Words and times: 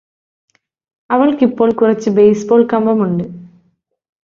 അവൾക്ക് 1.09 1.43
ഇപ്പോൾ 1.43 1.71
കുറച്ച് 1.71 2.09
ബേസ്ബോൾ 2.09 2.63
കമ്പമുണ്ട് 2.65 3.23